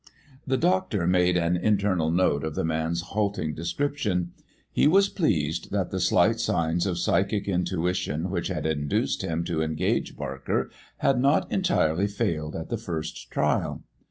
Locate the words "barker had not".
10.17-11.51